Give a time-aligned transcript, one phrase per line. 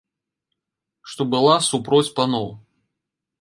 [1.11, 2.47] Што была супроць паноў.